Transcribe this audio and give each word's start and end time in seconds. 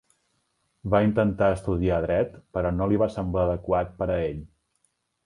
Va 0.93 1.01
intentar 1.07 1.49
estudiar 1.57 1.99
dret, 2.05 2.33
però 2.57 2.71
no 2.79 2.87
li 2.93 2.99
va 3.03 3.09
semblar 3.17 3.45
adequat 3.51 3.93
per 4.01 4.09
a 4.15 4.19
ell. 4.31 4.41